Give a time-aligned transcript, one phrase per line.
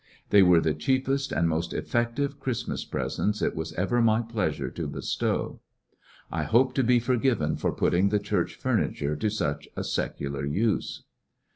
[0.31, 4.87] They were the cheapest and most effective Christmas presents it was ever my pleasure to
[4.87, 5.59] bestow.
[6.31, 11.03] I hope to be forgiven for putting the church furniture to such a secular use.